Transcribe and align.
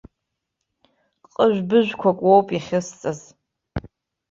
Ҟыжәбыжәқәак 1.33 2.19
уоуп 2.27 2.47
иахьысҵаз. 2.53 3.19